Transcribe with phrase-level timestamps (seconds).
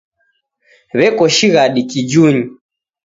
[0.97, 2.43] W'eko shighadi kijunyi.